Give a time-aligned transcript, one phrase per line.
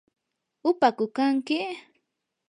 [0.69, 1.59] ¿upaku kanki?